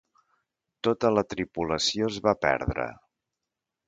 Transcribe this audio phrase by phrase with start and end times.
[0.87, 2.87] Tota la tripulació es va perdre.